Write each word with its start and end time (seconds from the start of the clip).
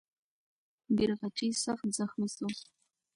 بیرغچی 0.95 1.47
سخت 1.63 1.87
زخمي 1.97 2.29
سو. 2.35 2.47